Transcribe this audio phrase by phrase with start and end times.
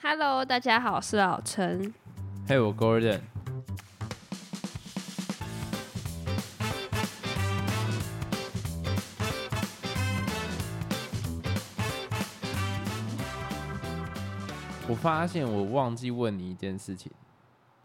[0.00, 1.92] Hello，大家好，我是老陈。
[2.46, 3.18] 嘿，我 Gordon。
[14.86, 17.10] 我发现我忘记问你一件事情，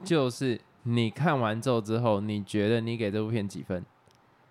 [0.03, 3.83] 就是你看完咒之后，你觉得你给这部片几分？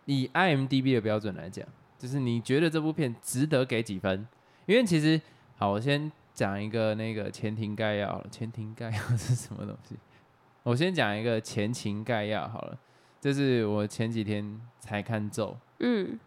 [0.06, 1.64] 以 IMDB 的标准来讲，
[1.96, 4.26] 就是你觉得这部片值得给几分？
[4.66, 5.20] 因为其实，
[5.56, 8.26] 好，我先讲一个那个前庭概要了。
[8.30, 9.96] 前庭概要是什么东西？
[10.64, 12.78] 我先讲一个前情概要好了。
[13.20, 16.18] 这是我前几天才看咒，嗯，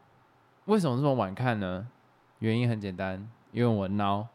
[0.66, 1.88] 为什么这么晚看呢？
[2.40, 4.28] 原因很简单，因为我孬。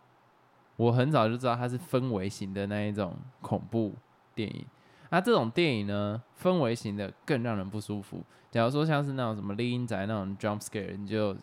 [0.76, 3.94] 我很早就知道它是氛围型的那一种恐怖
[4.34, 4.64] 电影。
[5.10, 8.22] 那这种电影呢，氛围型的更让人不舒服。
[8.50, 11.36] 假如说像是那种什么丽音宅那种 jump scare，你就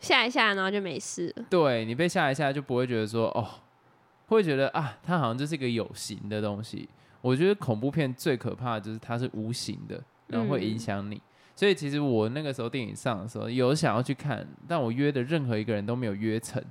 [0.00, 1.44] 吓一吓，然后就没事了。
[1.48, 3.46] 对你被吓一吓，就不会觉得说哦，
[4.26, 6.88] 会觉得啊，它好像就是一个有形的东西。
[7.20, 11.20] 我觉得恐怖片最可怕的就是它是无形的，然后会影响你。
[11.54, 16.62] 所以其实我那个时候电影上的时候有想要去看，但我约的任何一个人都没有约成。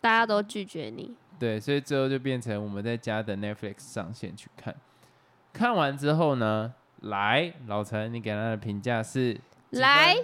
[0.00, 4.74] 大家都拒绝你，对，所以最后就变成我们在家的 Netflix 上线去看。
[5.52, 9.40] 看完之后呢，来老陈，你给他的评价是？
[9.70, 10.16] 来，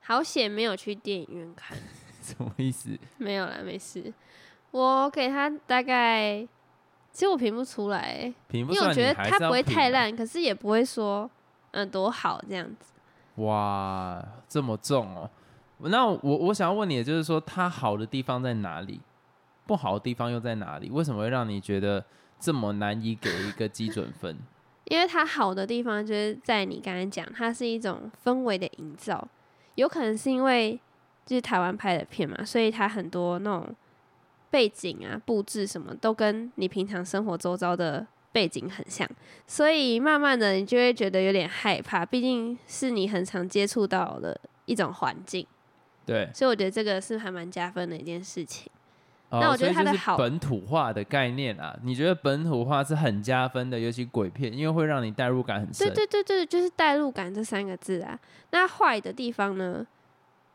[0.00, 1.76] 好险没有去电影院看，
[2.22, 2.90] 什么意思？
[3.18, 4.12] 没有啦，没事。
[4.72, 6.46] 我给他大概，
[7.12, 10.04] 其实我评不出来，评不因为我觉得他不会太烂。
[10.08, 11.28] 烂，可是也不会说
[11.72, 12.92] 嗯多好这样子。
[13.42, 15.30] 哇，这么重哦！
[15.78, 19.00] 那我我想要问你的就是说，它好的地方在哪里？
[19.66, 20.90] 不好的地方又在哪里？
[20.90, 22.04] 为什么会让你觉得
[22.38, 24.36] 这么难以给一个基准分？
[24.84, 29.26] 因为它好的地方就是在你刚才讲，它是一种氛围的营造，
[29.80, 30.78] 有可能是因为
[31.24, 33.74] 就是台湾拍的片嘛，所以它很多那种
[34.50, 39.08] 背景啊、布置什么都跟你平常生活周遭的背景很像，
[39.46, 45.46] 所以慢慢的你就会觉得有点害怕，毕竟是你很常接触到的一种环境。
[46.04, 48.70] 对，所以我觉得这个是还蛮加分的一件事情。
[49.30, 55.86] 哦、那我觉得它的好本土化的概念啊，你觉得本土化是很加分的，尤其鬼片，因为会让你代入感很深。
[55.86, 58.18] 对对对对，就是代入感这三个字啊。
[58.50, 59.86] 那坏的地方呢，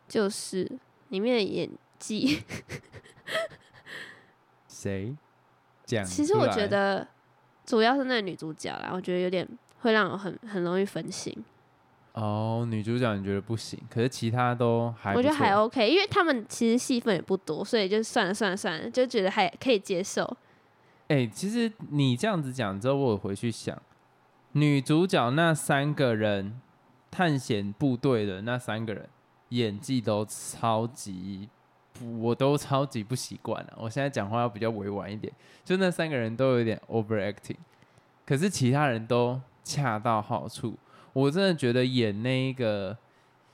[0.09, 0.69] 就是
[1.07, 2.43] 里面的演技。
[4.67, 5.15] 谁
[5.85, 6.03] 讲？
[6.03, 7.07] 其实我觉，得
[7.65, 9.47] 主要是那个女主角啦，我觉得有点
[9.79, 11.33] 会让我很很容易分心。
[12.15, 20.25] 哦，女主角你觉得不行，可是其他都还，我觉得还 OK，因为他们其实戏份也不多，所以就算了算了算了，就觉得还可以接受。
[21.09, 23.77] 哎、其实你这样子讲之后，我回去想，
[24.53, 26.61] 女主角那三个人，
[27.11, 29.09] 探险部队的那三个人
[29.49, 31.49] 演技都超级，
[32.19, 33.73] 我都超级不习惯了。
[33.75, 35.33] 我现在讲话要比较委婉一点，
[35.65, 37.57] 就那三个人都有点 overacting，
[38.25, 40.73] 可是其他人都恰到好处。
[41.15, 42.97] 我真的觉得演那一个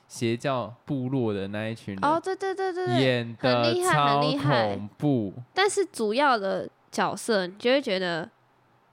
[0.07, 5.33] 邪教部落的那一群人，哦，对对对对对，演很的厉害超很厉害恐怖。
[5.53, 8.27] 但是主要的角色，你就会觉得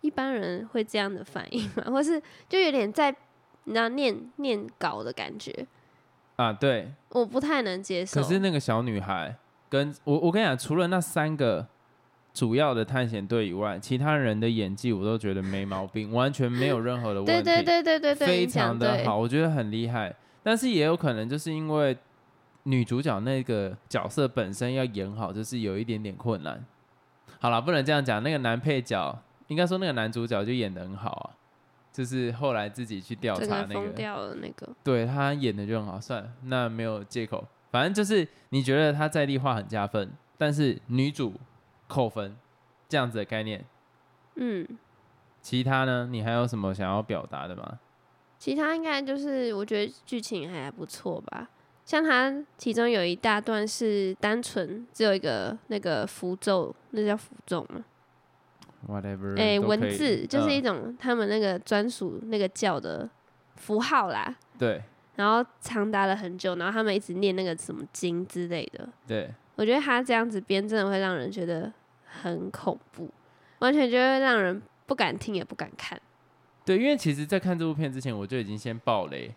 [0.02, 1.84] 一般人会这样的反应吗？
[1.90, 3.10] 或是就有点在
[3.64, 5.66] 你知道念念稿的感觉，
[6.36, 8.20] 啊，对，我不太能接受。
[8.20, 9.34] 可是那个小女孩
[9.70, 11.66] 跟我，我跟你讲，除了那三个
[12.34, 20.14] 主要的探险队以外，其他人的演技我都觉得没毛病，完全没有任何的问题，对对对对对对，非常的好，我觉得很厉害。
[20.42, 21.96] 但是也有可能就是因为
[22.62, 26.64] 女主角那个角色本身要演好，就是有一点点困难。
[27.40, 29.18] 好了，不能这样讲，那个男配角
[29.48, 31.26] 应该说那个男主角就演的很好啊，
[31.92, 34.68] 就是后来自己去调查那个掉了那个。
[34.84, 37.46] 对他演的就很好，算了，那没有借口。
[37.70, 41.34] 反正就是你觉得他在地化很加分，但是女主
[41.88, 42.36] 扣分
[42.88, 43.64] 这样子的概念。
[44.36, 44.64] 嗯，
[45.42, 46.06] 其他呢？
[46.08, 47.80] 你还有什么想要表达的吗？
[48.38, 51.48] 其他应该就是我觉得剧情还不错吧。
[51.84, 57.82] 像它其中有一大段是单纯只有一个那个符咒，那叫符咒吗
[58.86, 63.08] ？Whatever，哎、都可以文字就是一嗯种他们那个专属那个教的
[63.56, 64.36] 符号啦。
[64.58, 64.82] 对
[65.18, 68.88] 然后长达了很久，然后他们一直念那个什么经之类的。
[69.04, 71.72] 对，我觉得他这样子编真的会让人觉得
[72.04, 73.10] 很恐怖，
[73.58, 76.00] 完全就会让人不敢听也不敢看。
[76.64, 79.34] 对，因为其实，在看这部片之前，我就已经先爆雷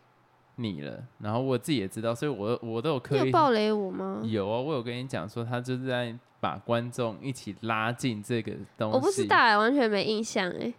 [0.58, 4.22] 你了，然后我自己也知道，所以我我都有你刻意有暴雷我吗？
[4.24, 8.96] 有啊，我有跟你讲说，他就是在把观众一起拉进这个东西。
[8.96, 10.72] 我不知道，哎、完全没印象哎。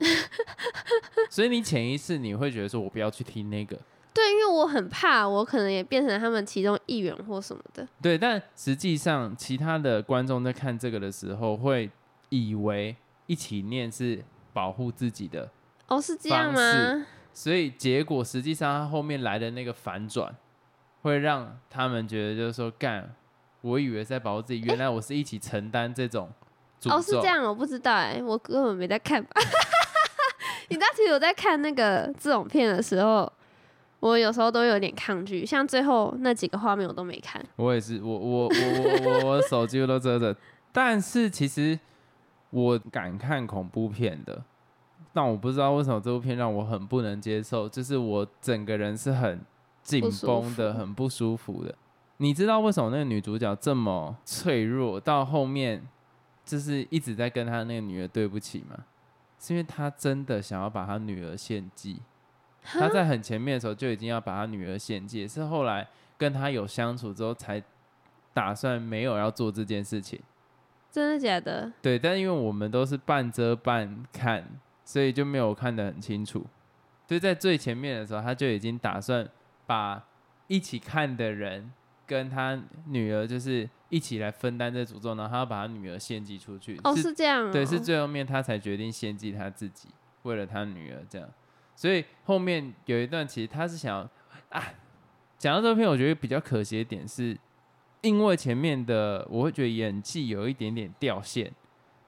[1.30, 3.78] 所以你潜意识你会觉得说，我不要去听那个。
[4.18, 7.86] 对，因为我很怕，我可能也变成他们其中一员或什么的。
[8.02, 11.88] 对，但实际上其他的观众在看这个的时候，会
[12.30, 15.48] 以为一起念是保护自己的，
[15.86, 17.06] 哦，是这样吗？
[17.32, 20.34] 所以结果实际上他后面来的那个反转，
[21.02, 23.14] 会让他们觉得就是说干，
[23.60, 26.28] 我以为在保护自己，原来我是一起承担这种。
[26.86, 29.30] 哦，是这样，我不知道哎、我根本没在看吧。
[30.70, 33.32] 你知道，其实我在看那个这种片的时候，
[34.00, 37.44] 我有时候都有点抗拒，像最后那几个画面我都没看。
[37.56, 40.34] 我也是，我我我我我我手几乎都遮着。
[40.70, 41.78] 但是其实
[42.50, 44.42] 我敢看恐怖片的，
[45.12, 49.40] 但我不知道为什么这部片让我很不能接受，就是我整个人是很
[49.82, 51.74] 紧绷的，服很不舒服的。
[52.18, 55.82] 你知道为什么那个女主角这么脆弱，到后面
[56.44, 58.84] 就是一直在跟她那个女儿对不起吗？
[59.40, 62.00] 是因为她真的想要把她女儿献祭。
[62.72, 65.86] 她在很前面的时候就已经要把他女儿献祭，是后来
[66.16, 67.62] 跟他有相处之后才
[68.34, 70.20] 打算没有要做这件事情。
[70.90, 71.72] 真的假的？
[71.82, 74.46] 对，但因为我们都是半遮半看，
[74.84, 76.44] 所以就没有看得很清楚。
[77.06, 79.26] 所以在最前面的时候，他就已经打算
[79.66, 80.04] 把
[80.46, 81.70] 一起看的人
[82.06, 86.78] 跟他女儿就是一起来分担这诅咒，然后他要把他女儿献祭出去。
[86.84, 87.52] 哦，是这样、哦。
[87.52, 89.88] 对，是最后面他才决定献祭他自己，
[90.22, 91.28] 为了他女儿这样。
[91.78, 94.00] 所以后面有一段，其实他是想
[94.48, 94.60] 啊，
[95.38, 97.38] 讲到这篇，我觉得比较可惜的点是，
[98.00, 101.52] 因为前面的我会觉得演技有一点点掉线，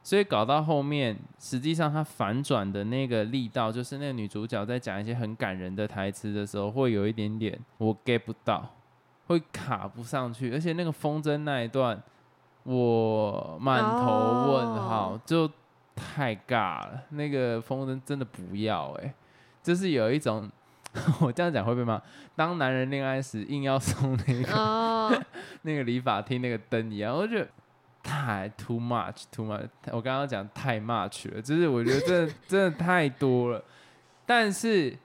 [0.03, 8.75] 所以搞到后面，实际上他反转的那个力道，就是那个女主角在讲一些很感人的台词的时候，会有一点点我 get 不到，
[9.29, 12.03] 会卡不上去，而且那个风筝那一段，
[12.65, 15.49] 我满头问号，哦就
[15.95, 17.03] 太尬了。
[17.11, 19.15] 那个风筝真的不要哎、
[19.63, 20.51] 就是有一种，
[21.21, 22.01] 我这样讲会被骂。
[22.35, 25.13] 当男人恋爱时，硬要送那个哦，
[25.63, 27.47] 那个理发厅那个灯一样，我觉得
[28.03, 29.69] 太 too much too much。
[29.93, 33.63] 我刚刚讲太 much 了，就是我觉得真的 真的太多了。
[34.25, 34.97] 但是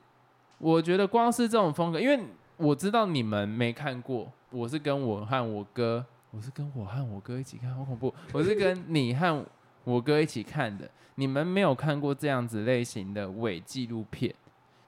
[0.57, 2.19] 我觉得光是这种风格，因为
[2.57, 8.13] 我知道你们没看过，我是跟我和我哥，我是跟我和我哥一起看，好恐怖！
[8.31, 9.45] 我是跟你和
[9.83, 14.33] 我哥一起看的，你们没有看过这样子类型的伪纪录片。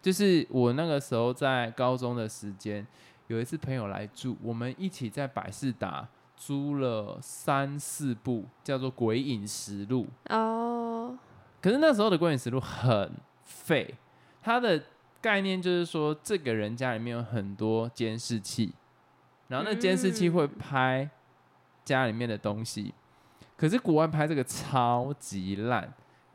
[0.01, 2.85] 就是我那个时候在高中的时间，
[3.27, 10.07] 有一次朋友来住，我们一起在百事达租了三四部，叫做《鬼影实录》。
[10.35, 11.17] 哦，
[11.61, 13.11] 可是那时候的《鬼影实录》很
[13.43, 13.95] 废，
[14.41, 14.81] 它的
[15.19, 18.73] 概念就是说，这个人家里面有很多监视器，
[19.47, 21.09] 然后那监视器会嗯拍
[21.83, 22.93] 家里面的东西。
[23.57, 25.91] 可是国外拍这个超级烂，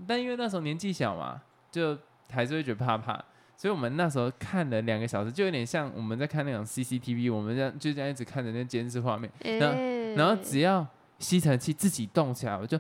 [0.07, 1.97] 但因为那时候年纪小嘛，就
[2.29, 3.25] 还是会觉得怕怕，
[3.63, 9.31] 所以我们那时候看了两个小时，就有点像我们在看那种 CCTV，我们这样就这样一直看着那监视画面，
[9.61, 9.79] 然后、
[10.17, 10.85] 然后只要
[11.21, 12.77] 吸尘器自己动起来，我就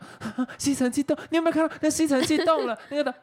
[0.58, 2.76] 吸尘器动，你有没有看到那吸尘器动了？
[2.90, 3.14] 那个的，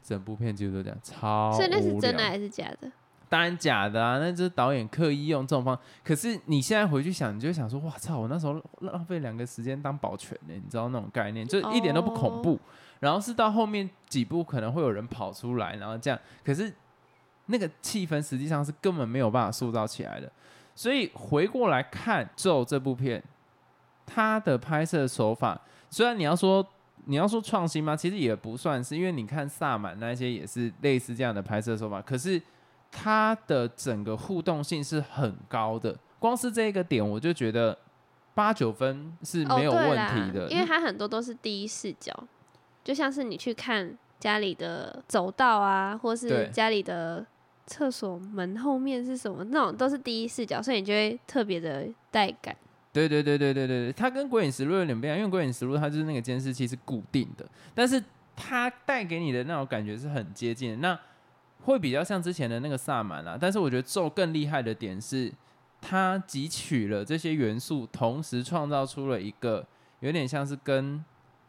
[0.00, 2.88] 整部片几乎都这样，超所以那是真的还是假的？
[3.28, 5.76] 当然假的啊，那就是导演刻意用这种方。
[6.04, 12.60] 可是你现在回去想，你就想说，哇操，我那时候浪费两个时间当保全呢、你知道那种概念，就一点都不恐怖。
[13.00, 16.72] 然后是到后面几部可能会有人跑出来，然后这样，可是
[17.52, 20.32] 那个气氛实际上是根本没有办法塑造起来的。
[20.74, 23.22] 所以回过来看《咒》这部片，
[24.06, 25.60] 它的拍摄手法，
[25.90, 26.66] 虽然你要说
[27.04, 27.94] 你要说创新吗？
[27.94, 32.40] 其实也不算是，因为你看萨满那些也是类似这样的拍摄手法，可是
[32.90, 35.94] 它的整个互动性是很高的。
[36.18, 37.76] 光是这一个点，我就觉得
[38.34, 40.48] 八九分是没有问题的。
[40.48, 42.12] 因为它很多都是第一视角，
[42.82, 47.26] 就像是你去看家里的走道啊，或是家里的
[47.66, 52.54] 厕所门后面是什么，那种都是第一视角，所以你就会特别的带感。
[52.92, 58.02] 对对对对对对，它跟《鬼影实录》有点不一样，因为《鬼影实录》它就是那个监视器是固定的，但是
[58.36, 60.98] 它带给你的那种感觉是很接近的，那
[61.64, 63.38] 会比较像之前的那个萨满啦。
[63.40, 65.32] 但是我觉得咒更厉害的点是，
[65.80, 69.66] 它汲取了这些元素，同时创造出了一个
[70.00, 71.02] 有点像是跟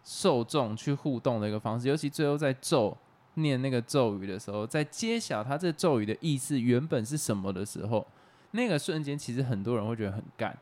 [0.03, 2.98] 受众去互动的一个方式，尤其最后在咒
[3.36, 8.06] 念那个咒语的时候，在揭晓他这咒语的意思原本是什么的时候，
[8.52, 10.58] 那个瞬间其实很多人会觉得很干。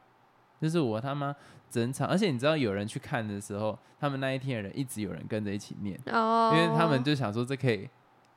[0.62, 1.36] 就是我他妈
[1.72, 7.90] 整场，而且你知道有人去看的时候，他们那一天的人一直有人跟着一起念，哦，因为他们就想说这可以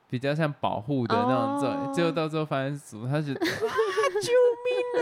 [0.09, 4.31] 比较像保护的那种咒，哦结果到最后发现什么他觉得 啊救
[4.65, 5.01] 命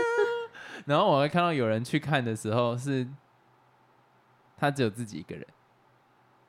[0.84, 3.08] 然后我还看到有人去看的时候是，
[4.54, 5.46] 他只有自己一个人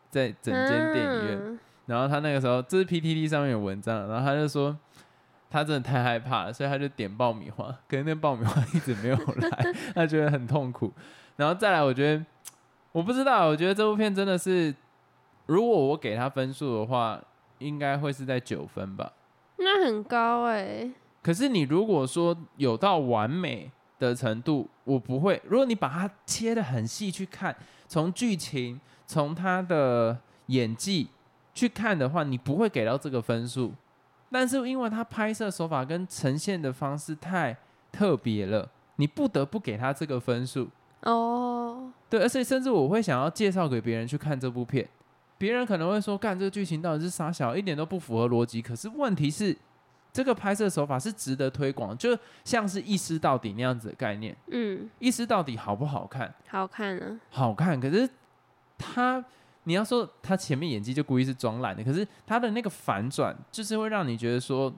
[0.09, 4.75] 在整间电影院，嗯然后他那个时候，这是 PTT 上面有文章，然后他就说
[5.49, 10.91] 他真的太害怕了，所以他就点爆米花，可是那爆米花 一直没有来，他觉得很痛苦。
[11.35, 12.25] 然后再来，我觉得
[12.91, 14.73] 我不知道，我觉得这部片真的是
[15.45, 17.21] 如果我给他分数的话，
[17.59, 19.11] 应该会是在九分吧。
[19.57, 20.89] 那很高哎、
[21.21, 25.41] 可是你如果说有到完美的程度，我不会。
[25.45, 27.55] 如果你把它切的很细去看，
[27.87, 31.07] 从剧情、从他的演技
[31.55, 33.73] 去看的话，你不会给到这个分数。
[34.29, 37.55] 但是因为他拍摄手法跟呈现的方式太
[37.91, 40.67] 特别了，你不得不给他这个分数。
[41.01, 44.87] 哦，对，而且甚至我会想要介绍给别人去看这部片，
[45.37, 49.55] 别人可能会说：“干这个剧情到底是傻小，一点都不符合逻辑。”可是问题是，
[50.11, 54.35] 这个拍摄手法是值得推广，就像是一尸到底那样子的概念。
[54.47, 56.33] 嗯，一尸到底好不好看？
[56.49, 58.09] 好看啊，好看，可是
[58.77, 59.23] 他，
[59.65, 64.73] 你要说他前面演技就故意是装烂的，可是他的那个反转，就是会让你觉得说，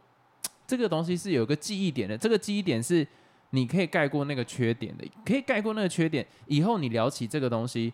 [0.65, 3.08] 这个东西是有一个记忆点的，这个记忆点是
[3.51, 7.94] 你可以盖过那个缺点的，可以盖过那个缺点，以后你聊起这个东西，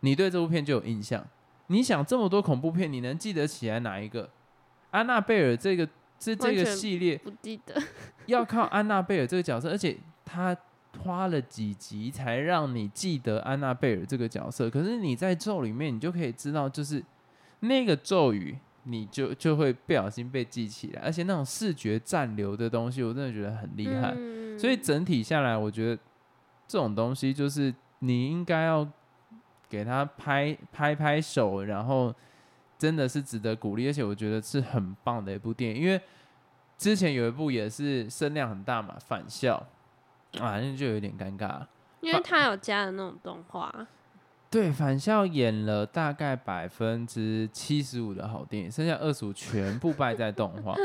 [0.00, 1.24] 你对这部片就有印象。
[1.68, 4.28] 你想这么多恐怖片，你能记得起来哪一个？
[4.90, 7.80] 安娜贝尔这个这这个系列不记得。
[8.26, 10.56] 要靠安娜贝尔这个角色，而且他
[10.98, 14.68] 花了几集才让你记得安娜贝尔这个角色。
[14.68, 17.02] 可是你在咒里面，你就可以知道，就是
[17.60, 24.14] 那个咒语，你就就会不小心被记起来，而且那种视觉暂留的东西，我真的觉得很厉害。
[24.16, 26.02] 嗯所以整体下来，我觉得
[26.68, 28.86] 这种东西就是你应该要
[29.70, 32.14] 给他拍拍拍手，然后
[32.76, 35.82] 真的是值得鼓励，而且我觉得是很棒的一部电影。
[35.82, 35.98] 因为
[36.76, 39.56] 之前有一部也是声量很大嘛，《返校》
[40.38, 41.66] 啊，那就有点尴尬。
[42.00, 43.86] 因为他有加的那种动画，
[44.48, 50.74] 对，《返校》演了大概百分之七十五的好电影，剩下二十五全部败在动画。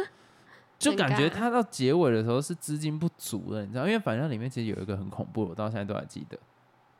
[0.78, 3.86] 就感觉尬他到结尾的时候是资金不足的，你知道？
[3.86, 6.38] 因为《返校》里面其实有一个很恐怖的，我到现在都还记得，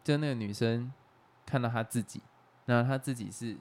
[0.02, 0.90] 就那个女生
[1.46, 2.22] 看到她自己，
[2.66, 3.54] 然后她自己是，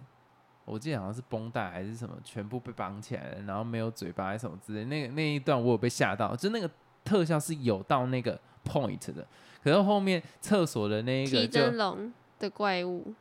[0.64, 4.84] 我记得好像是绷带还是什么，全部被绑起来了，然后没有嘴巴还是什么之类。
[4.84, 6.70] 那个那一段我有被吓到，就那个
[7.02, 9.26] 特效是有到那个 point 的，
[9.62, 13.12] 可是后面厕所的那一个提就真龙的怪物，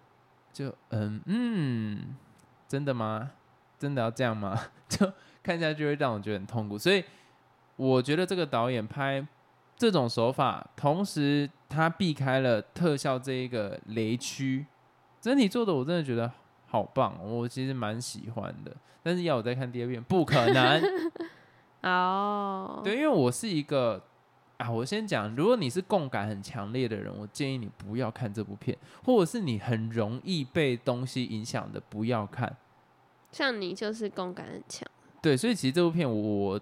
[0.51, 2.15] 就嗯嗯，
[2.67, 3.31] 真的吗？
[3.77, 4.59] 真的要这样吗？
[4.87, 5.11] 就
[5.43, 6.77] 看下去会让我觉得很痛苦。
[6.77, 7.03] 所以
[7.75, 9.25] 我觉得这个导演拍
[9.75, 14.65] 这种手法，同时他避开了特效这一个雷区，
[15.19, 16.31] 整体做的我真的觉得
[16.67, 18.73] 好棒哦，我其实蛮喜欢的。
[19.01, 20.81] 但是要我再看第二遍，不可能。
[21.83, 24.01] 哦，对，因为我是一个
[24.57, 32.55] 啊，我先讲，如果你是共感很强烈的人，我建议你不要看这部片，或者是你很容易被东西影响的，不要看。
[33.31, 34.87] 像你就是共感很强，
[35.21, 36.61] 对，所以其实这部片我我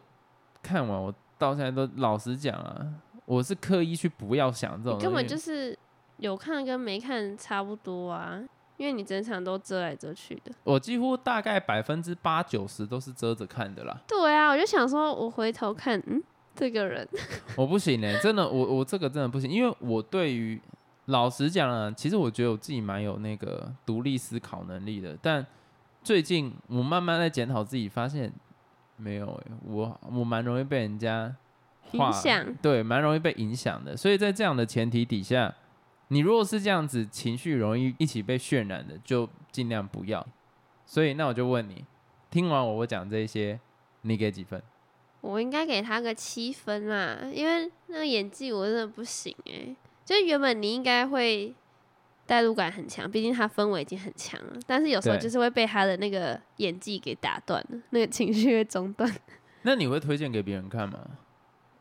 [0.64, 2.88] 看完，我到现在都老实讲啊，
[3.26, 5.78] 我是刻意去不要想这种，你根本就是
[6.18, 8.42] 有看跟没看差不多啊，
[8.78, 10.52] 因为你整场都遮来遮去的。
[10.64, 14.00] 我几乎大概百分之八九十都是遮着看的啦。
[14.08, 16.24] 对啊，我就想说，我回头看，嗯，
[16.62, 17.08] 这个人，
[17.58, 20.62] 我不行哎、真的，我我这个真的不行，因为我对于
[21.06, 25.44] 老实讲啊，其实我觉得我自己蛮有那个独立思考能力的，但
[26.04, 28.32] 最近我慢慢在检讨自己，发现
[28.96, 31.36] 没有哎、我我蛮容易被人家
[31.94, 33.98] 影响对，蛮容易被影响的。
[33.98, 35.52] 所以在这样的前提底下，
[36.10, 40.24] 你如果是这样子，情绪容易一起被渲染的，就尽量不要。
[40.86, 41.84] 所以那我就问你，
[42.30, 43.60] 听完我我讲这些，
[44.04, 44.62] 你给几分？
[45.22, 51.54] 我应该给他个七分啦，因为那个演技我真的不行哎、就是原本你应该会
[52.26, 59.10] 代入感很强，毕竟他氛围已经很强了，但是有时候就是会被他的那个演技给打断了，那个情绪会中断。
[59.64, 61.00] 那你会推荐给别人看吗？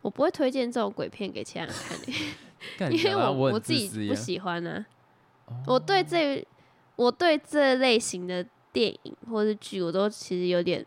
[0.02, 4.86] 我不会推荐这种鬼片给其他人看、欸， 因为我我自己不喜欢啊。
[5.46, 6.46] 哦我对这
[6.96, 10.84] 我对这类型的电影或是剧，我都其实有点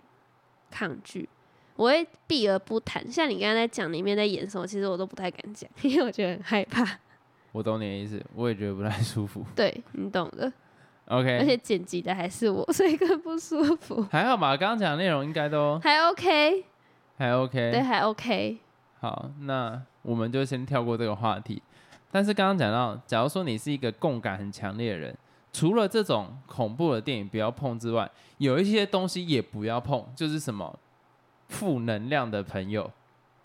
[0.71, 1.27] 抗拒，
[1.75, 3.09] 我会避而不谈。
[3.11, 6.99] 像你刚刚在讲里面在演什么，其实我都不太敢讲， 因为我觉得很害怕。
[7.51, 9.45] 我懂你的意思，我也觉得不太舒服。
[9.55, 10.51] 对你懂的
[11.07, 14.05] ，OK，而且剪辑的还是我， 所以更不舒服。
[14.11, 16.65] 还好吧，刚刚讲的内容应该都还 OK，
[17.17, 17.71] 还 OK。
[17.71, 18.57] 对，还 OK。
[18.99, 21.61] 好，那我们就先跳过这个话题。
[22.11, 25.17] 但是刚刚讲到，假如说你是一个共感很强烈的人，
[25.51, 30.79] 除了这种恐怖的电影不要碰之外，有一些东西也不要碰，就是什么
[31.49, 32.91] 负能量的朋友。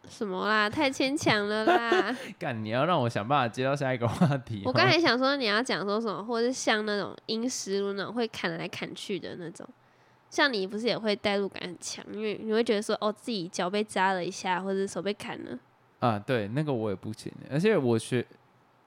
[0.08, 0.70] 什么啦？
[0.70, 2.16] 太牵强了啦！
[2.38, 4.62] 干，你要让我想办法接到下一个话题。
[4.64, 9.68] 我刚才想说你要讲说什么，或者是像那种阴湿路那种会砍来砍去的那种，
[10.30, 15.58] 像你不是也会代入感很强，因为你会觉得说哦自己脚被扎了一下，或者手被砍了，
[15.98, 18.24] 啊，对，那个我也不行，而且我学，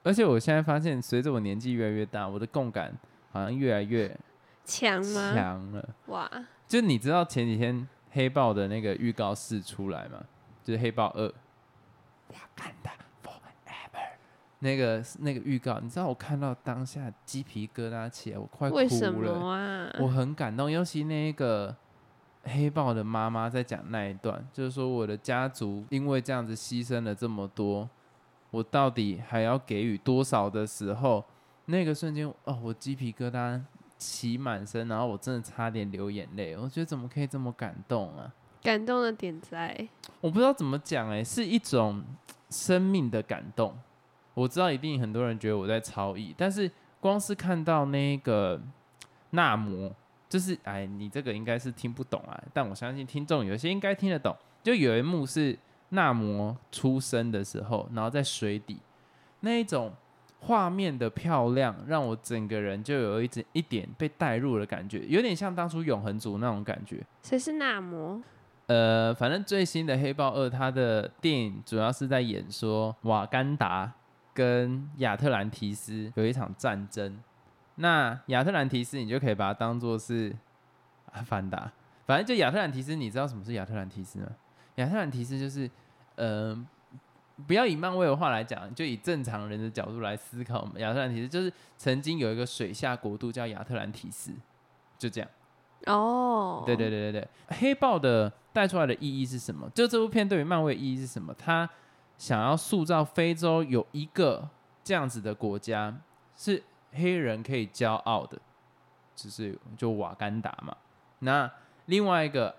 [0.02, 2.92] 而且我现在发现，随着我年纪越来越大，我的共感
[3.30, 4.08] 好像越来越
[4.64, 5.32] 强吗？
[5.32, 5.88] 强了。
[6.06, 6.28] 哇，
[6.66, 10.22] 就你知道前几天黑豹的那个预告四出来嘛？
[10.62, 11.24] 就是黑豹二，
[12.28, 12.90] 我看的
[13.22, 14.12] forever
[14.60, 19.34] 那个那个预告，你知道我看到当下鸡皮疙瘩起来，我快哭为什了。
[19.34, 19.92] 么啊？
[19.98, 21.74] 我很感动，尤其那个
[22.44, 27.88] 黑豹的妈妈在讲那一段，就是说我的家族因为这样子牺牲了这么多，
[28.50, 31.24] 我到底还要给予多少的时候，
[31.64, 33.60] 那个瞬间哦，我鸡皮疙瘩
[34.02, 36.56] 起满身，然后我真的差点流眼泪。
[36.56, 38.34] 我觉得怎么可以这么感动啊？
[38.60, 39.88] 感动的点在，
[40.20, 42.02] 我不知道怎么讲，哎，是一种
[42.50, 43.78] 生命的感动。
[44.34, 48.60] 我知道一定很多人觉得我在超意，但是光是看到那个
[49.30, 49.94] 纳摩，
[50.28, 54.36] 就是哎，你这个应该是听不懂啊，但我相信听众有些应该听得懂。
[54.62, 55.58] 就有一幕是
[55.90, 58.78] 纳摩出生的时候，然后在水底
[59.40, 59.92] 那一种
[60.44, 67.00] 画面的漂亮，让我整个人就有一只一点被带入的感觉，有点像当初永恒族那种感觉。
[67.22, 68.20] 谁是纳摩？
[68.66, 73.92] 呃，反正最新的《黑豹二》，它的电影主要是在演说瓦干达
[74.34, 77.20] 跟亚特兰提斯有一场战争。
[77.76, 80.34] 那亚特兰提斯，你就可以把它当做是
[81.12, 81.70] 阿凡达。
[82.04, 84.26] 反正就亚特兰提斯，你知道什么是亚特兰提斯吗？
[84.76, 85.70] 亚特兰提斯就是，
[86.16, 86.56] 呃，
[87.46, 94.32] 不要以漫威的话来讲，就以正常人的角度来思考，亚特兰提斯就是曾经有一个水下国度叫亚特兰提斯，
[94.98, 95.30] 就这样。
[95.86, 99.68] 哦，对对对对对，黑豹的带出来的意义是什么？
[99.74, 101.34] 就这部片对于漫威的意义是什么？
[101.34, 101.68] 他
[102.16, 104.48] 想要塑造非洲有一个
[104.84, 105.92] 这样子的国家，
[106.36, 108.38] 是黑人可以骄傲的，
[109.16, 110.76] 就是就瓦干达嘛。
[111.18, 111.50] 那
[111.86, 112.54] 另外一个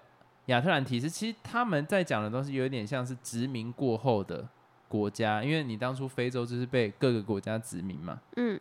[0.47, 4.45] 亚特兰提斯，其实他们在讲的东西有点像是殖民过后的
[4.93, 8.59] 国家，因为你当初非洲就是被各个国家殖民嘛，嗯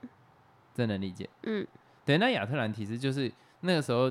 [0.74, 1.28] 这能理解？
[1.42, 1.66] 嗯，
[2.06, 4.10] 对，那亚特兰提斯就是那个时候，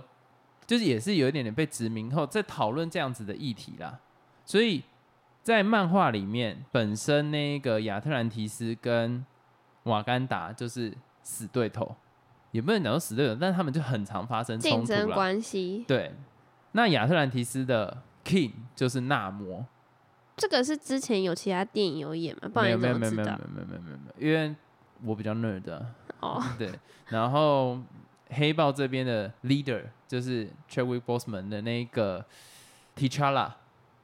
[0.68, 4.00] 就是也是有一点点被殖民后，在讨论这样子的议题啦。
[4.46, 4.84] 所以
[5.42, 9.26] 在漫画里面，本身那个亚特兰提斯跟
[9.86, 11.96] 瓦干达就是死对头，
[12.52, 15.00] 也不能讲说死对头，但他们就很常发生竞冲突啦。
[15.00, 16.14] 争关系，对，
[16.74, 19.66] 那亚特兰提斯的 king 就是纳摩，
[20.42, 22.50] 这个是之前有其他电影有演吗？
[22.52, 23.38] 不然没有你没有没有没有没有？
[23.48, 24.56] 没有没有没有没有，因为
[25.06, 25.86] 我比较 nerd 啊。
[26.20, 26.72] 哦， 对，
[27.10, 27.80] 然后
[28.30, 32.26] 黑豹这边的 leader 就是 Chadwick Boseman 的那个
[32.96, 33.52] T'Challa，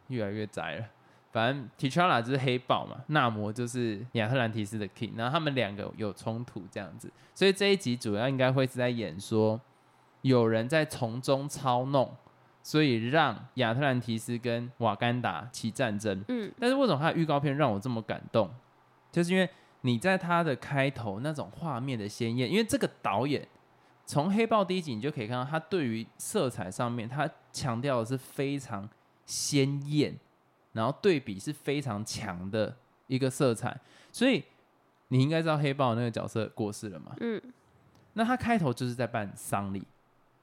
[0.09, 0.85] 越来越窄了。
[1.31, 9.59] 反正 T'Challa 就是黑豹嘛，纳摩就是亚特兰提斯的 king，然后他们两个有冲突这样子，所以这一集主要应该会是在演说
[10.21, 12.15] 有人在从中操弄，
[12.67, 16.21] 所以让亚特兰提斯跟瓦干达起战争。
[16.27, 18.53] 嗯，但是为什么他的预告片让我这么感动？
[19.09, 19.49] 就是因为
[19.83, 23.47] 你在他的开头那种画面的鲜艳，因为这个导演
[24.05, 28.89] 从黑豹第一集你就可以看到，他对于色彩上面他强调的是非常
[29.25, 30.13] 鲜艳，
[30.73, 32.75] 然后对比是非常强的
[33.07, 33.79] 一个色彩，
[34.11, 34.43] 所以
[35.07, 37.15] 你应该知道黑豹那个角色过世了嘛？
[37.21, 37.41] 嗯，
[38.11, 39.87] 那他开头就是在办丧礼，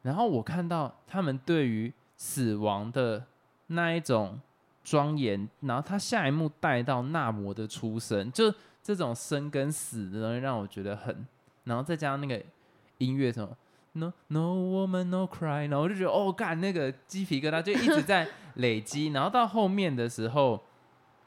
[0.00, 1.92] 然后我看到他们对于
[2.26, 3.22] 死亡的
[3.66, 4.40] 那一种
[4.82, 8.50] 庄严，然后他下一幕带到纳摩的出生，就
[8.82, 11.26] 这种生跟死的东西让我觉得很，
[11.64, 12.42] 然后再加上那个
[12.96, 13.54] 音乐什么
[13.92, 20.64] No No Woman No Cry，然后我就觉得哦，干那个鸡皮疙瘩就一直在累积，然后到后面的时候，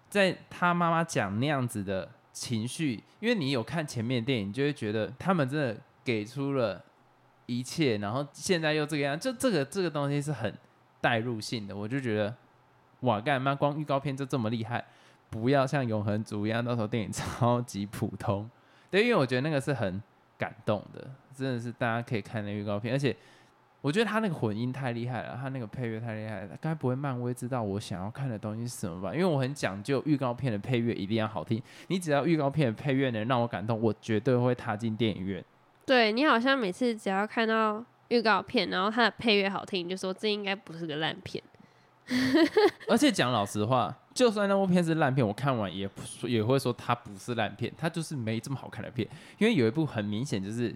[0.09, 6.83] 在他妈妈讲那样子的情绪，因为你有看前面的电影，就会觉得他们真的给出了
[7.45, 10.51] 一切，然后现在又这个样，就这个这个东西是很
[11.01, 12.33] 代入性的，我就觉得
[13.01, 14.83] 哇，干嘛光预告片就这么厉害，
[15.29, 18.49] 不要像永恒族一样，到时候电影 超级普通。
[18.89, 20.01] 对，因为我觉得那个是很
[20.37, 23.15] 感动的，真的是大家可以看那预告片，而且
[23.81, 29.13] 我觉得他那个混音太厉害了，他那个配乐太厉害了，该不会漫威知道我想要看的东西是什么吧？
[29.13, 35.43] 因为我很讲究预告片的配乐一定要好听，你只要预告片的配乐能让我感动，我绝对会踏进电影院。
[35.85, 41.43] 对你好像每次只要看到预告片，然后它的配乐好听，你就说这应该不是个烂片。
[42.87, 45.89] 而且讲老实话，就算那部片是烂片，我看完也
[46.23, 49.05] 也会说它不是烂片，它就是没这么好看的片。
[49.37, 50.73] 因为有一部很明显就是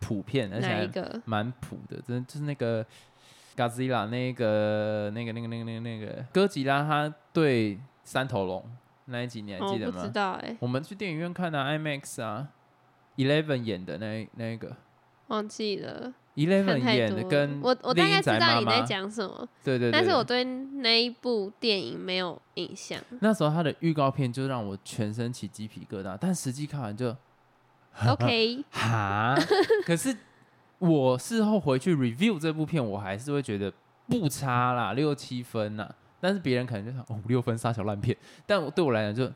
[0.00, 1.20] 普遍，而且？
[1.26, 2.84] 蛮普的，真的就是那个
[3.54, 8.64] Godzilla 那个那个那个那个那个那个哥吉拉，他对三头龙
[9.04, 10.00] 那一集你还记得吗？
[10.00, 12.48] 不知道哎、我们去电影院看的、IMAX 啊
[13.16, 14.74] ，Eleven 演的那那一个
[15.28, 16.94] 忘记了，看，Eleven。
[16.94, 23.00] 演的跟我我大概知道你在，讲什么，对对对，但是我对那一部电影没有印象。
[23.20, 27.16] 那时候他的预告片就让我全身起鸡皮疙瘩，但实际看完就
[28.06, 29.36] OK， 哈，
[29.86, 30.16] 可是
[30.78, 33.72] 我事后回去 review 这部片，我还是会觉得
[34.08, 35.88] 不差啦，六七分呐。
[36.20, 38.16] 但是别人可能就想，哦，五六分杀小烂片。
[38.46, 39.30] 但我对我来讲就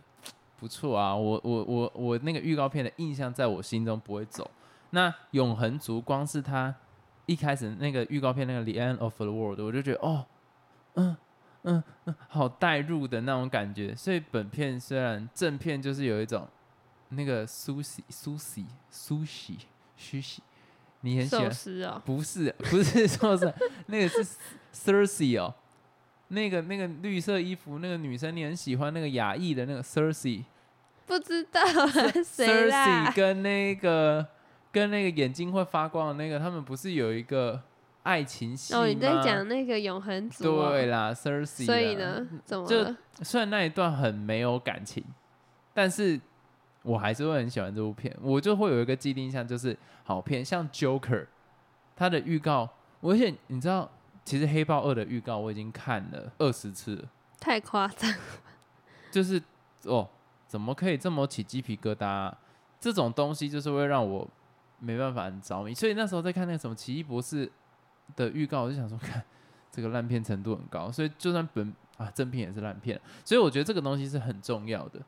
[0.59, 1.14] 不错啊。
[1.14, 4.51] 我我我我那个预告片的印象在我心中不会走。
[4.90, 6.74] 那永恒族光是他
[7.27, 10.27] 一开始那个预告片那个 The End of the World，我就觉得哦，
[10.94, 11.16] 嗯
[11.62, 13.94] 嗯嗯，好带入的那种感觉。
[13.94, 16.48] 所以本片虽然正片就是有一种
[17.11, 19.59] 那个苏西苏西苏西
[19.96, 20.42] 苏西，
[21.03, 21.53] 你很喜寿欢？
[21.53, 23.53] 司哦，不是 不是说是
[23.87, 24.24] 那个是
[24.72, 25.55] Cersei 哦，
[26.29, 30.44] 那个那个绿色衣服那个女生，你很喜欢那个亚裔的那个 Cersei。
[31.07, 31.87] 不知道啊
[32.24, 33.14] 谁啦 Cersei？
[33.14, 34.27] 跟那个
[34.70, 37.61] 跟那个眼睛会发光的那个，他们不是有一个
[38.02, 38.81] 爱情戏吗？
[38.81, 41.64] 哦，你在讲那个永恒族、哦，对啦，Cersei。
[41.64, 42.94] 所以呢，怎么就？
[43.22, 45.04] 虽然那一段很没有感情，
[45.74, 46.20] 但是
[46.83, 48.14] 我还是会很喜欢这部片。
[48.20, 51.26] 我就会有一个既定印象，就是好片，像 Joker，
[51.96, 52.68] 它的预告，
[53.00, 53.90] 而且你知道，
[54.24, 57.04] 其实《黑豹二》的预告我已经看了二十次了，
[57.40, 58.12] 太夸张，
[59.11, 59.42] 就是
[59.85, 60.09] 哦，
[60.46, 62.38] 怎么可以这么起鸡皮疙瘩、啊？
[62.81, 64.28] 这种东西就是会让我
[64.79, 65.75] 没办法很着迷。
[65.75, 67.47] 所以那时候在看那个什么《奇异博士》
[68.17, 69.23] 的预告，我就想说，看
[69.71, 73.01] 这个烂片程度很高，所以就算本啊正片也是烂片。
[73.25, 75.01] 所以我觉得这个东西是很重要的。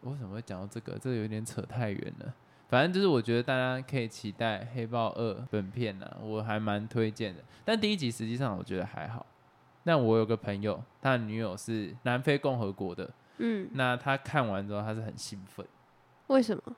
[0.00, 0.98] 我 为什么会讲到这个？
[0.98, 2.34] 这个有点扯太远了。
[2.68, 7.42] 反正就是我觉得大家可以期待《黑豹二》本片呢、我还蛮推荐的。
[7.64, 9.24] 但第一集实际上我觉得还好。
[9.84, 15.64] 但我有个朋友，他的女友是南非共和国的，嗯，那他看完之后他是很兴奋。
[16.26, 16.76] 为什么？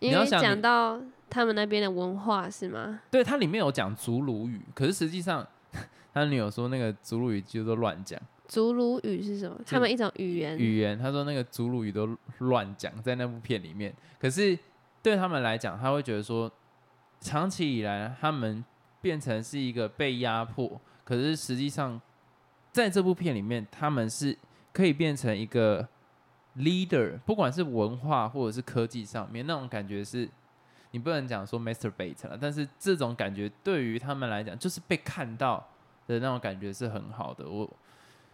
[0.00, 3.00] 因为你要讲到他们那边的文化是吗？
[3.10, 5.46] 对，它里面有讲祖鲁语，可是实际上
[6.12, 9.58] 他女友说那个祖鲁语就都乱讲祖鲁语是什么？
[9.66, 10.58] 他们一种语言。
[10.58, 13.92] 语言，他说那个祖鲁语都乱讲在那部片里面。
[14.20, 14.56] 可是
[15.02, 16.50] 对他们来讲，他会觉得说，
[17.20, 18.62] 长期以来他们
[19.00, 22.00] 变成是一个被压迫，可是实际上
[22.70, 24.36] 在这部片里面，他们是
[24.72, 25.88] 可以变成一个
[26.56, 30.28] leader，不管是文化或者是科技上面，那种感觉是。
[30.90, 35.56] 你不能讲说 masturbate 了，但是这种感觉对于他们来讲，就是被看到
[36.06, 37.50] 的那种感觉是很好的。
[37.50, 37.68] 我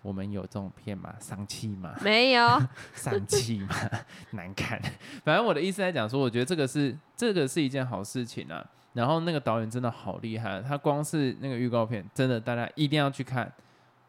[0.02, 1.14] 我们有这种片吗？
[1.18, 1.94] 丧气吗？
[2.02, 2.46] 没有，
[2.92, 3.74] 丧气吗？
[4.32, 4.78] 难看。
[5.24, 8.62] 反正我的意思在讲说，我觉得这个是这个是一件好事情啊。
[8.92, 13.50] 然后那个导演真的好厉害，他光是那个预告片，真的大家一定要去看。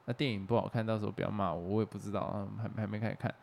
[0.03, 3.33] 那电影不好看，到时候不要骂我，我也不知道啊，还还没开始看。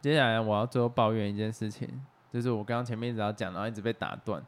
[0.00, 1.88] 接下来我要最后抱怨一件事情，
[2.32, 4.42] 就是我刚刚前面一直要讲，然后一直被打断。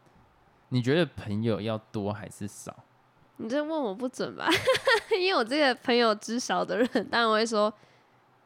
[0.71, 2.75] 你觉得朋友要多还是少？
[3.37, 4.49] 你这问我不准吧？
[5.21, 7.73] 因为我这个朋友之少的人，当然我会说，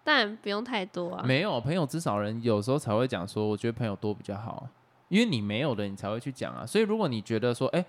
[0.03, 1.23] 当然不用太多啊。
[1.25, 4.69] 没有朋友，之少人有时候才会讲说，我觉得朋友多比较好，
[5.09, 6.66] 因为你没有的，你才会去讲啊。
[6.66, 7.85] 所以如果你觉得说，哎、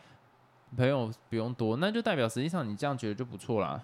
[0.75, 3.81] 朋友不用多，那就代表实际上你这样觉得就不错啦。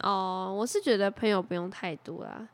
[0.00, 2.48] 哦，我是觉得朋友不用太多啦，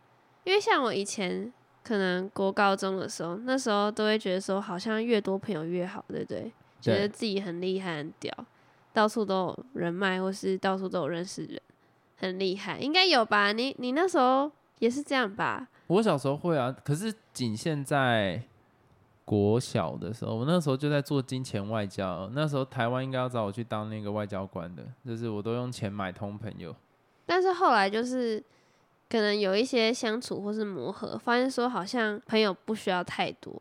[0.44, 1.52] 因为像我以前
[1.84, 6.50] 可能国高中的时候，那时候都会觉得说，好像越多朋友越好，对不对？
[6.80, 8.34] 觉得自己很厉害、很屌，
[8.92, 11.60] 到处都有人脉，或是到处都有认识人，
[12.16, 13.52] 很厉害，应该有吧？
[13.52, 15.68] 你你那时候也是这样吧？
[15.86, 18.42] 我小时候会啊，可是仅限在
[19.24, 22.30] 国小的时候，我那时候就在做金钱外交。
[22.34, 26.74] 那时候台湾应该要找我去当那个外交官的，就是我都用钱买通朋友。
[27.24, 28.42] 但是后来就是
[29.08, 33.54] 可能有一些相处或是磨合，发现说好像朋友不需要太多，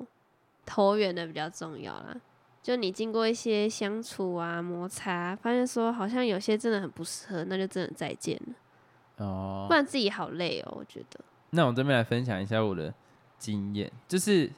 [0.66, 2.16] 投缘的比较重要啦。
[2.62, 10.78] 就你经过一些相处啊摩擦，发现说好像有些真的很不适合，那就真的再见了，哦不，然自己好累哦。
[10.80, 12.94] 我觉得，那我这边来分享一下我的
[13.38, 14.50] 经验，就是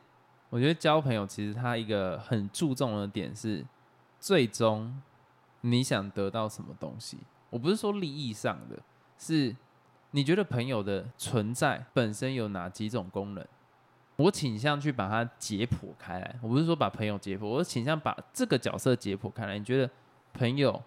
[0.51, 3.65] 我觉得交朋友其实它一个很注重的点是，
[4.19, 5.01] 最终
[5.61, 7.17] 你想得到什么东西。
[7.49, 8.77] 我不是说利益上的，
[9.17, 9.55] 是
[10.15, 13.45] 你觉得朋友的存在本身有哪几种功能？
[14.15, 16.35] 我倾向去把它解剖开来。
[16.41, 19.59] 我不是说把朋友解剖，我倾向把这个角色解剖开来。
[19.59, 19.89] 你觉得
[20.31, 20.81] 朋友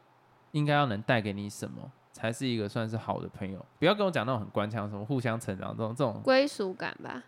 [0.52, 3.62] 应该要能带给你什么，才是一个算是好的朋友？
[3.78, 7.22] 不要跟我讲那种很官腔，什么互相成长这种这种归属感吧，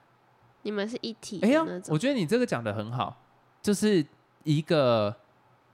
[0.62, 1.92] 你们是一体的哎呀那，种。
[1.92, 3.14] 我觉得你这个讲的很好，
[3.60, 4.02] 就是
[4.44, 5.14] 一个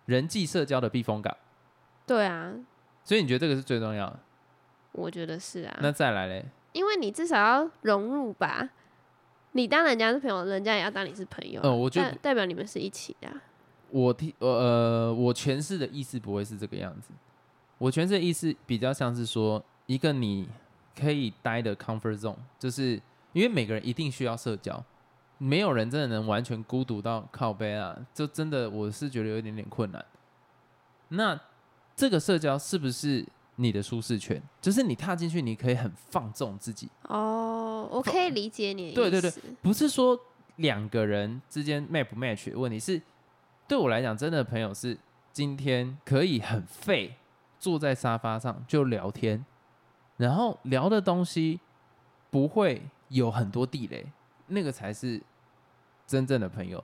[0.07, 1.37] 人际社交的避风港，
[2.05, 2.53] 对啊，
[3.05, 4.19] 所以你觉得这个是最重要的。
[4.97, 5.79] 我觉得是啊。
[5.81, 8.69] 那再来嘞，因为你至少要融入吧，
[9.53, 13.35] 你当人家是朋友，人家也要当你是朋友啊、呃我觉得代代表你们是一起的啊、
[13.91, 17.11] 我听呃呃，我诠释的意思不会是这个样子，
[17.79, 20.49] 我诠释的意思比较像是说，一个你
[20.99, 23.01] 可以待的 comfort zone，就是
[23.33, 24.83] 因为每个人一定需要社交，
[25.39, 30.05] 没有人真的能完全孤独到靠背啊，就真的我是觉得有一点点困难。
[31.09, 31.39] 那
[31.95, 33.25] 这个社交是不是
[33.57, 34.43] 你的舒适圈？
[34.61, 38.97] 就是你踏进去，你可以很放纵自己，哦，我可以理解你的意思。
[38.97, 40.19] 对对对不是说
[40.57, 43.01] 两个人之间 match 不 match 的问题，是
[43.67, 44.97] 对我来讲，真的朋友是
[45.33, 47.17] 今天可以很废，
[47.59, 49.45] 坐在沙发上就聊天，
[50.17, 51.61] 然后聊的东西
[52.31, 54.07] 不会有很多地雷，
[54.49, 55.23] 那个才是
[56.07, 56.83] 真正的朋友。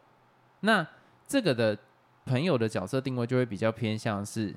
[0.61, 0.87] 那
[1.26, 1.78] 这个的
[2.24, 4.54] 朋友的角色定位就会比较偏向是，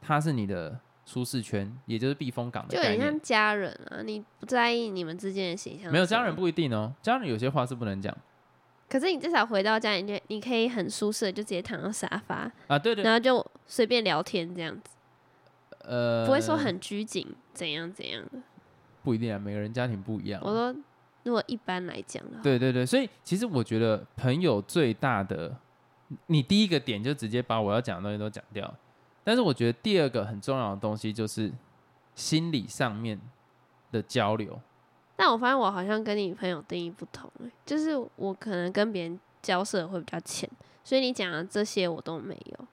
[0.00, 0.78] 他是你的
[1.10, 3.20] 舒适圈，也就是避风港的概念就很像。
[3.20, 5.90] 家人啊，你不在意你们之间的形象。
[5.90, 8.16] 没有家人，不一定哦，家人有些话是不能讲
[8.88, 12.78] 可是你至少回到家，你就你可以很舒适的就直接躺到沙发，啊。
[12.78, 14.90] 对对，然后就随便聊天这样子，
[15.80, 18.38] 呃，不会说很拘谨，怎样怎样的。
[19.02, 20.40] 不一定啊，每个人家庭不一样。
[20.44, 20.74] 我说，
[21.24, 25.56] 如果一般来讲的话，对对对，所以其实我觉得朋友最大的，
[26.26, 28.72] 你第一个点就直接把我要讲的东西都讲掉，
[29.22, 31.52] 但是我觉得第二个很重要的东西就是
[32.14, 33.20] 心理上面
[33.92, 34.58] 的交流。
[35.16, 40.48] 但我发现我好像跟你朋友定义不同、欸，就是我可能跟别人交涉会比较浅，
[40.82, 42.66] 所以你讲的这些我都没有。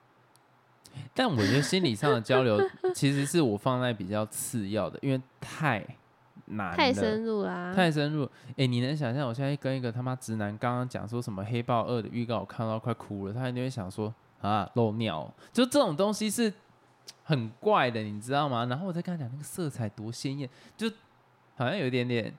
[1.14, 2.58] 但我觉得心理上的交流
[2.94, 5.86] 其实是我放在比较次要的，因为太
[6.46, 8.28] 难，太深入啦、太深入。
[8.56, 16.52] 哎、你能想象我现在跟一个他妈直男刚刚讲说什么《黑豹二》的预告，我看到快哭了，他一定会想说啊漏尿哦，就这种东西是
[17.24, 18.66] 很怪的，你知道吗？
[18.66, 20.88] 然后我再跟他讲那个色彩多鲜艳，就
[21.56, 22.34] 好像有一点点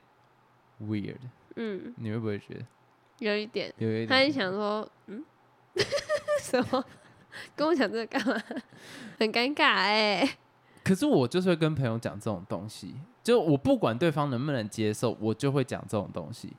[0.82, 1.18] weird，
[1.56, 2.64] 嗯，你会不会觉得
[3.18, 3.72] 有一点。
[3.78, 4.08] 有一点？
[4.08, 5.22] 他就想说，嗯，
[6.40, 6.84] 什么？
[7.54, 8.34] 跟我讲这个干嘛？
[9.18, 10.36] 很尴尬哎、
[10.82, 16.52] 可是我就是会跟朋友讲这种东西，就我不管对方能不能接受，我就会讲这种东西。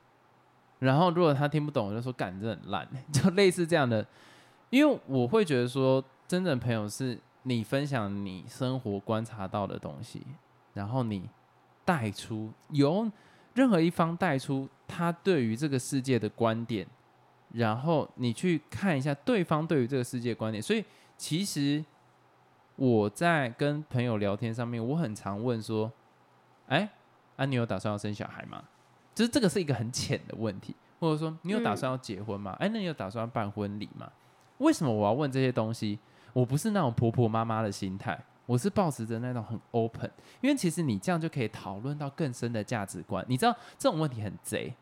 [0.78, 4.06] 然后如果他听不懂，我就说干，你真的很烂， 就类似这样的。
[4.72, 10.22] 因为我会觉得说，真正朋友是你分享你生活观察到的东西，
[10.72, 11.28] 然后你
[11.84, 13.06] 带出由
[13.52, 16.86] 任何一方带出他对于这个世界的观点，
[17.52, 20.62] 然后你去看一下对方对于这个世界观点。
[20.62, 20.82] 所以
[21.18, 21.84] 其实
[22.76, 25.92] 我在跟朋友聊天上面，我很常问说
[26.68, 26.88] ：“哎，
[27.36, 28.64] 啊，你有打算要生小孩吗？”
[29.14, 32.56] 就是这个是一个很浅的问题，或者说你有打算要结婚吗？
[32.58, 34.10] 哎、那你有打算要办婚礼吗？
[34.62, 35.98] 为什么我要问这些东西？
[36.32, 43.22] 我不是那种婆婆妈妈的心态，我是抱持着那种很 open，因为其实你这样就可以讨论到更深的价值观。
[43.28, 44.74] 你知道这种问题很贼，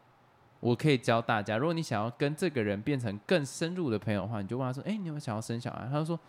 [0.61, 6.21] 我可以教大家，如果你想要跟这个人变成更深入的朋友的话，你就问他说：“哎、你有没有想要生小孩？”他就说：“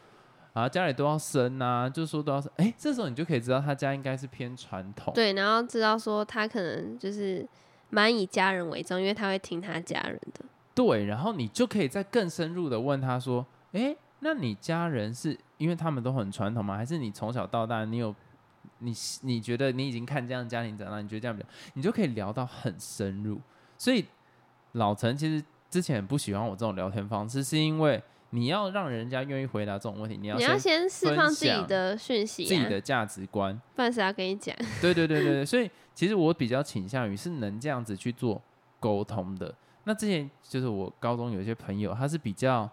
[0.53, 5.13] 啊，家里都要生啊，就说都要生。”哎，这时候你就可以知道他家应该是偏传统。
[5.13, 7.47] 对，然后知道说他可能就是
[7.91, 10.45] 蛮以家人为重，因为他会听他家人的。
[10.73, 16.77] 对，然后你就可以再更深入的问他说：“哎，那你家人是因为他们都很传统吗？
[16.77, 18.15] 还是你从小到大你有
[18.79, 23.39] 你你觉得你已经看这样的家庭长大，你觉得这样比较，你就可以聊到很深入。
[23.77, 24.05] 所以
[24.73, 33.59] 老陈其实之前不喜欢我这种聊天方式，是因为你要让人家愿意回答这种问题，你要你要先先释放自己的讯息、啊，自己的价值观。
[33.75, 34.55] 不然谁要跟你讲？
[34.81, 38.41] 对对对对对，所以其实我比较倾向于是能这样子去做
[38.79, 39.53] 沟通的。
[39.83, 42.69] 那之前就是我高中有一些朋友，他是比较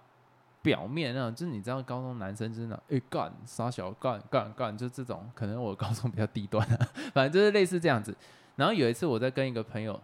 [0.60, 8.14] 表面那种，就是你知道高中男生真的哎干傻小干干干，就这种，可能我高中比较低端啊，反正就是类似这样子。
[8.56, 9.98] 然后有一次我在跟一个朋友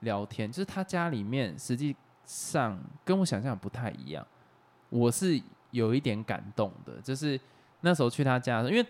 [0.00, 4.26] 聊天，就是他家里面实际上跟我想象不太一样，
[4.88, 7.38] 我是有一点感动的，就是
[7.82, 8.84] 那时候去他家，因为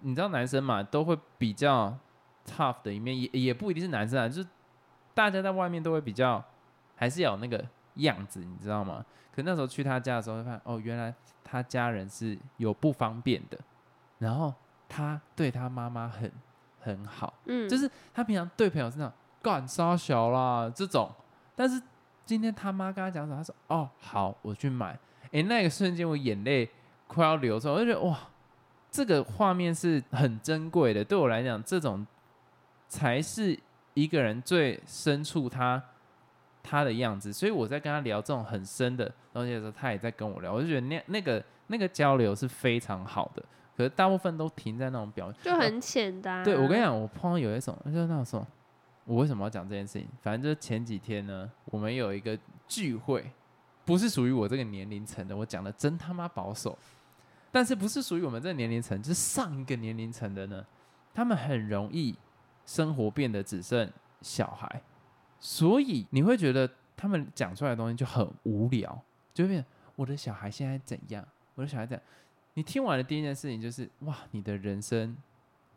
[0.00, 1.96] 你知道男生嘛，都会比较
[2.44, 4.48] tough 的一面，也也不一定是男生啊，就是
[5.14, 6.44] 大家在外面都会比较，
[6.98, 9.04] 还是要有那个样子，你知道吗？
[9.32, 13.58] 可那时候去他家的时候，会发现哦，原来他家人是有不方便的，
[14.18, 14.52] 然后
[14.88, 16.30] 他对他妈妈很
[16.80, 21.08] 很好，嗯，就是他平常对朋友是那种干杀小啦这种，
[21.54, 21.80] 但是
[22.26, 24.98] 今天他妈跟他讲什么，他说哦好，我去买。
[25.30, 26.68] 诶，那个瞬间我眼泪
[27.06, 28.18] 快要流出来，我就觉得哇，
[28.90, 31.04] 这个画面是很珍贵的。
[31.04, 32.04] 对我来讲，这种
[32.88, 33.56] 才是
[33.94, 35.82] 一个人最深处他
[36.62, 37.32] 他的样子。
[37.32, 43.42] 所以我在跟他聊这种很深的东西的时候，他也在跟我聊，我就觉得那那个那个交流是非常好的。
[43.76, 48.44] 可是大部分都停在那种表就很简单、对我跟你，讲，我碰到有一种，就是那种，
[49.04, 50.08] 我为什么要讲这件事情？
[50.20, 53.30] 反正就是前几天呢，我们有一个聚会，
[53.84, 56.76] 不是属于我这个年龄层的，我讲的真他妈保守。
[57.52, 60.66] 但是不是属于我们这个年龄层，就是上一个年龄层的呢，
[61.14, 62.14] 他们很容易
[62.66, 63.88] 生活变得只剩
[64.20, 64.82] 小孩，
[65.40, 69.00] 所以你会觉得他们讲出来的东西就很无聊，
[69.32, 69.64] 就会变
[69.96, 72.02] 我的小孩现在怎样，我的小孩怎样。
[72.54, 75.16] 你听完的第一件事情就是哇，你的人生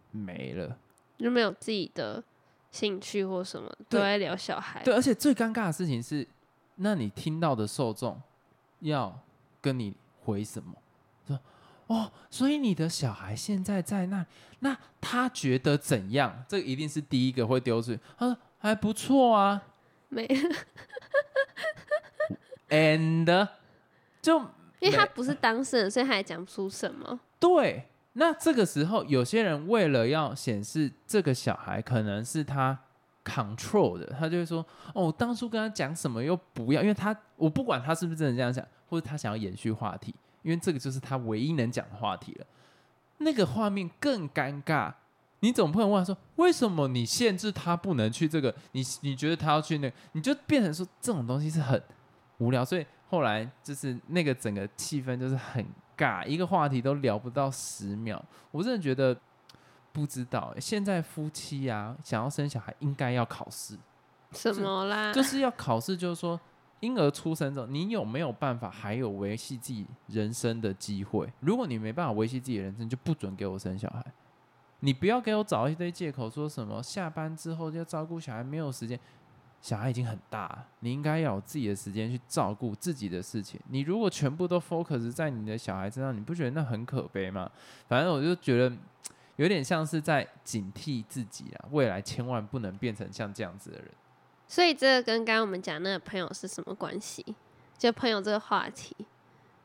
[0.10, 0.78] 没了。
[1.20, 2.24] 就没有自己的
[2.72, 4.84] 兴趣或什么，都对在聊小孩。
[4.84, 6.28] 对，而且最尴尬的事情是，
[6.78, 8.20] 那你听到的受众
[8.80, 9.22] 要
[9.62, 10.74] 跟你回什么？
[11.28, 11.40] 说
[11.86, 14.26] 哦，所以你的小孩现在在那，
[14.62, 16.44] 那他觉得怎样？
[16.48, 18.00] 这个一定是第一个会丢出去。
[18.18, 19.62] 他说还不错啊
[20.10, 20.28] 没
[22.70, 23.48] ，，and
[24.22, 24.40] 就
[24.80, 27.20] 因为他不是当事人，所以他也讲不出什么。
[27.40, 27.88] 对。
[28.14, 32.78] 那这个时候，有些人为了要显示这个小孩可能是他
[33.24, 34.60] control 的，他就会说
[34.94, 42.46] ：“哦，我当初跟他讲什么又不要，因为他我不管他是不是真的这样想，或者他想要延续话题，因为这个就是他唯一能讲的话题了。
[43.20, 44.92] 那个画面更尴尬，
[45.42, 48.54] 你总不能问他说为什么你限制他不能去这个？
[48.72, 51.82] 你你觉得他要去那个，你就变成说这种东西是很
[52.38, 55.66] 无聊，所以后来就是那个整个气氛就是很
[55.98, 58.24] 尬，一个话题都聊不到十秒。
[58.52, 59.16] 我真的觉得
[59.92, 63.76] 不知道、欸，现在夫妻啊想要生小孩应该要考试，
[64.32, 65.12] 什么啦？
[65.12, 66.40] 就是要考试，就是说
[66.82, 71.28] 婴儿出生之后，你有没有办法还有维系自己人生的机会？
[71.40, 74.06] 如果你没办法维系自己的人生，就不准给我生小孩。
[74.82, 79.00] 你不要给我找一堆借口，说什么下班之后要照顾小孩，没有时间。
[79.62, 83.60] 小孩已经很大，你应该要有自己的时间去照顾自己的事情。
[83.70, 87.48] 你如果全部都 focus 在你的小孩身上，你不觉得那很可悲吗？
[87.88, 88.76] 反正我就觉得
[89.36, 93.88] 有点像是在警惕自己啊，未来千万不能变成像这样子的人。
[94.48, 97.24] 所以这个跟刚刚我们讲那个朋友是什么关系？
[97.78, 98.96] 就朋友这个话题，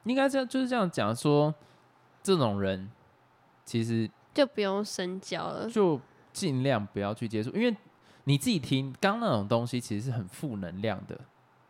[0.04, 1.54] 应该这样就是这样讲说，
[2.22, 2.90] 这种人
[3.64, 5.68] 其实就不用深交了。
[5.70, 5.98] 就
[6.32, 7.74] 尽量不要去接触，因为
[8.24, 11.18] 你自己听刚那种东西其实是很负能量的，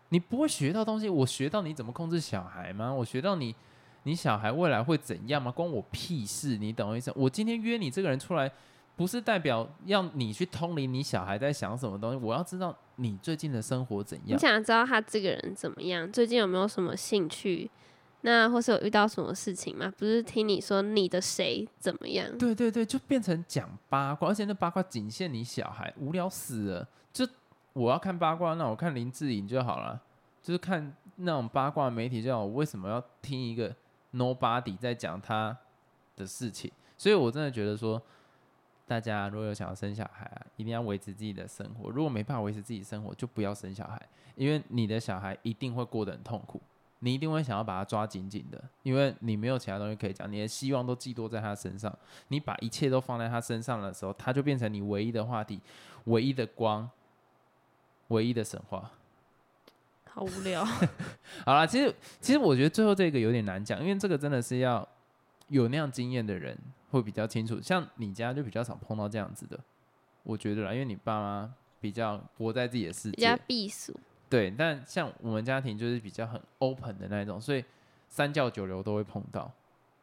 [0.09, 1.09] 你不会学到东西。
[1.09, 2.93] 我学到你怎么控制小孩吗？
[2.93, 3.55] 我学到你
[4.03, 5.53] 你小孩未来会怎样吗？
[5.53, 6.57] 关我屁事！
[6.57, 7.13] 你懂我意思？
[7.15, 8.51] 我今天约你这个人出来，
[8.97, 14.37] 不是代表要你去通灵你小孩在想什么东西，我要知道你最近的生活怎样。
[14.37, 16.11] 你想知道他这个人怎么样？
[16.11, 17.71] 最近有没有什么兴趣？
[18.23, 19.93] 那或是有遇到什么事情吗？
[19.97, 22.37] 不是听你说你的谁怎么样？
[22.39, 26.89] 对对对，就变成讲八卦，而且那八卦仅限你小孩，无聊死了。
[27.13, 27.27] 就
[27.73, 30.01] 我要看八卦，那我看林志颖就好了，
[30.43, 32.45] 就是看那种八卦媒体就好。
[32.45, 33.73] 我为什么要听一个
[34.13, 35.57] nobody 在讲他
[36.17, 36.73] 的事情？
[36.99, 38.01] 所以我真的觉得说，
[38.87, 41.91] 大家如果有想要生小孩啊，一定要维持自己的生活。
[41.91, 44.01] 如果没办法维持自己生活，就不要生小孩，
[44.35, 46.61] 因为你的小孩一定会过得很痛苦。
[47.01, 51.97] 你一定会想要把他抓紧紧的，因为你没有其他东西可以讲，你的希望都寄托在他身上。
[52.29, 55.61] 你把一切都放在他身上的时候，他就变成你唯一的话题、
[56.05, 56.89] 唯一的光、
[58.09, 58.91] 唯一的神话。
[60.09, 60.65] 好无聊。
[61.45, 64.89] 好啦，其实其实我觉得最后这个有点难讲，因为这个真的是要
[65.49, 66.57] 有那样经验的人
[66.91, 67.61] 会比较清楚。
[67.61, 69.61] 像你家就比较少碰到这样子的，
[70.23, 73.95] 我觉得啦，因为你爸妈比较活在自己的世比较界，避暑，
[74.29, 74.51] 对。
[74.51, 77.65] 但像我们家庭就是比较很 open 的那一种，所以
[78.09, 79.51] 三教九流都会碰到，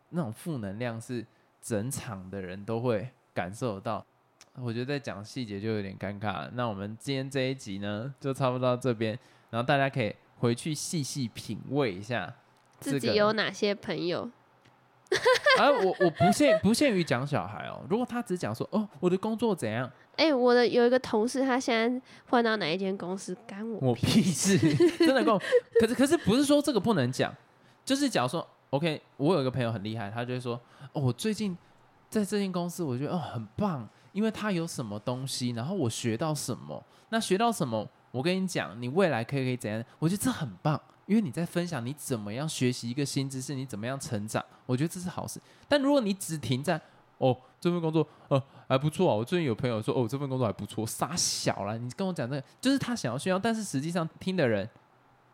[0.09, 1.25] 那种负能量是
[1.61, 4.05] 整场的人都会感受得到。
[4.55, 6.51] 我觉得在讲细节就有点尴尬了。
[6.53, 9.17] 那我们今天这一集呢，就差不多到这边，
[9.49, 12.31] 然后大家可以回去细细品味一下
[12.79, 14.29] 自己有哪些朋友？
[15.59, 24.57] 而、 我我不限不限于讲小孩哦，如果他只讲说哦我的工作怎样，哎、我的有一个同事，他现在换到哪一间公司，干我我屁事，
[24.97, 25.39] 真的够。
[25.81, 27.33] 可是可是不是说这个不能讲，
[27.83, 30.59] 就是假如说 OK，我有一个朋友很厉害，他就会说
[30.93, 31.57] 哦我最近
[32.09, 40.79] 在这间公司，我觉得哦很棒，因为他有什么东西，然后我学到什么，那学到什么，我跟你讲，你未来可以可以怎样，我觉得这很棒。
[41.05, 45.37] 因为你在分享你怎么样学习一个新知识，你怎么样成长，我觉得这是好事。
[45.67, 46.79] 但如果你只停在
[47.17, 54.69] 哦这份工作呃还不错啊，我最近有朋友说哦这份工作还不错，傻小了，你跟我讲这个就是他想要炫耀，但是实际上听的人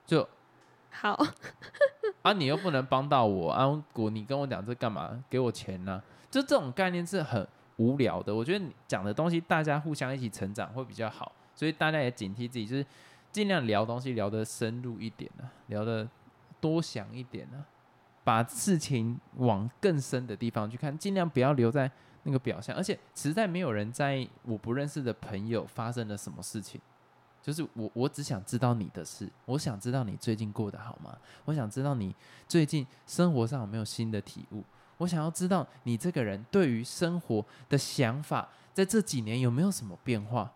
[0.05, 0.27] 就
[0.93, 1.17] 好，
[2.21, 5.23] 啊你又不能帮到我啊，我你跟我讲这干嘛？
[5.27, 5.99] 给我钱呢、
[6.29, 7.47] 就这种概念是很
[7.77, 8.35] 无聊的。
[8.35, 12.85] 我觉得你讲的东西大家互相一起成长会比较好，所以大家也警惕自己，就是
[13.31, 16.07] 尽量聊东西聊得深入一点啊，聊得
[16.61, 17.65] 多想一点啊，
[18.23, 21.89] 把事情往更深的地方去看，尽量不要留在
[22.23, 22.75] 那个表象。
[22.75, 26.79] 而且实在没有人在意我不认识的朋友发生了什么事情。
[27.41, 31.17] 就是我，我只想知道你的事，我想知道你最近过得好吗？
[31.45, 32.13] 我想知道你
[32.47, 34.63] 最近生活上有没有新的体悟？
[34.97, 40.51] 我想要知道你这个人对于生活的想法，在这几年有没有什么变化？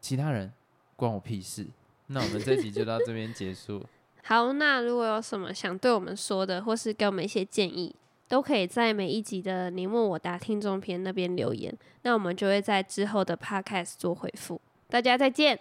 [0.00, 0.52] 其他人
[0.96, 1.64] 关我屁事。
[2.08, 3.86] 那我们这集就到这边结束。
[4.24, 7.94] 好，那如果有什么想对我们说的，或是给我们一些建议，
[8.28, 11.72] 都可以在每一集的你问我答听众篇那边留言，
[12.02, 14.60] 那我们就会在之后的 podcast 做回复。
[14.88, 15.58] 大家再见，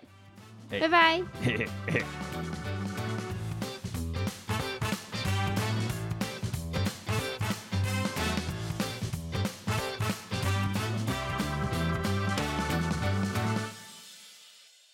[0.69, 1.21] 嘿拜拜。